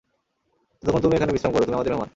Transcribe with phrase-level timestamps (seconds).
[0.83, 2.09] ততক্ষন তুমি এখানে বিশ্রাম করো, তুমি আমাদের মেহমান।